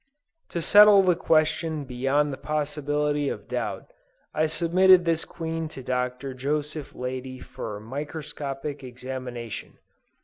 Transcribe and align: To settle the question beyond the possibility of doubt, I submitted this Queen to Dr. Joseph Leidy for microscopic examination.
To 0.49 0.63
settle 0.63 1.03
the 1.03 1.15
question 1.15 1.83
beyond 1.85 2.33
the 2.33 2.37
possibility 2.37 3.29
of 3.29 3.47
doubt, 3.47 3.93
I 4.33 4.47
submitted 4.47 5.05
this 5.05 5.25
Queen 5.25 5.67
to 5.67 5.83
Dr. 5.83 6.33
Joseph 6.33 6.95
Leidy 6.95 7.37
for 7.39 7.79
microscopic 7.79 8.83
examination. 8.83 9.77